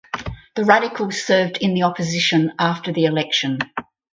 The 0.55 0.65
Radicals 0.65 1.23
served 1.23 1.57
in 1.57 1.79
opposition 1.83 2.53
after 2.57 2.91
the 2.91 3.05
election. 3.05 3.59